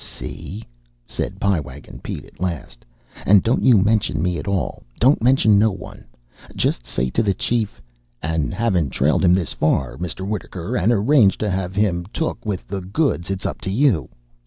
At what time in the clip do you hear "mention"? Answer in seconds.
3.77-4.19, 5.21-5.59